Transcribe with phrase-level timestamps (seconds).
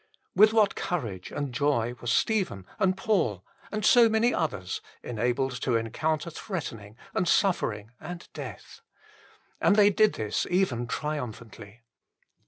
[0.01, 5.61] l With what courage and joy were Stephen and Paul and so many others enabled
[5.61, 8.81] to encounter threatening and suffering and death:
[9.61, 11.81] they did this even triumphantly.